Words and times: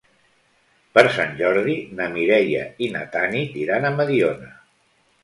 Per 0.97 1.01
Sant 1.17 1.35
Jordi 1.41 1.75
na 1.99 2.07
Mireia 2.15 2.63
i 2.87 2.89
na 2.97 3.03
Tanit 3.17 3.61
iran 3.65 3.87
a 3.87 3.93
Mediona. 3.99 4.49